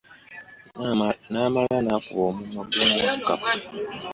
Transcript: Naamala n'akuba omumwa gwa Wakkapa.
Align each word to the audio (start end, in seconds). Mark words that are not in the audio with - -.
Naamala 1.31 1.77
n'akuba 1.85 2.23
omumwa 2.29 2.61
gwa 2.71 2.85
Wakkapa. 3.03 3.49